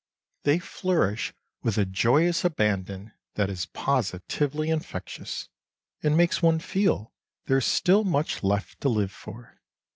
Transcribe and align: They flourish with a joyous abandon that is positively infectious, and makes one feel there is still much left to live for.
They 0.45 0.57
flourish 0.57 1.31
with 1.61 1.77
a 1.77 1.85
joyous 1.85 2.43
abandon 2.43 3.11
that 3.35 3.51
is 3.51 3.67
positively 3.67 4.71
infectious, 4.71 5.47
and 6.01 6.17
makes 6.17 6.41
one 6.41 6.57
feel 6.57 7.13
there 7.45 7.59
is 7.59 7.67
still 7.67 8.03
much 8.03 8.41
left 8.43 8.81
to 8.81 8.89
live 8.89 9.11
for. 9.11 9.61